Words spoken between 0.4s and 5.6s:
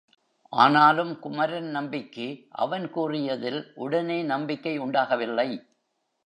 ஆனாலும் குமரன் நம்பிக்கு அவன் கூறியதில் உடனே நம்பிக்கை உண்டாகவில்லை.